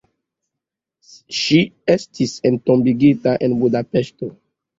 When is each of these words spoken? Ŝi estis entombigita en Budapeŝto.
Ŝi 1.39 1.59
estis 1.97 2.33
entombigita 2.51 3.37
en 3.49 3.55
Budapeŝto. 3.61 4.33